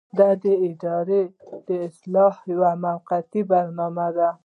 دا 0.17 0.29
د 0.43 0.45
ادارې 0.67 1.21
د 1.67 1.69
اصلاح 1.87 2.35
یوه 2.51 2.71
موقته 2.83 3.41
برنامه 3.51 4.07
ده. 4.17 4.29